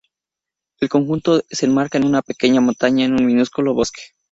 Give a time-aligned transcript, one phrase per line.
[0.79, 4.01] El conjunto se enmarca en una pequeña montaña con un minúsculo bosque.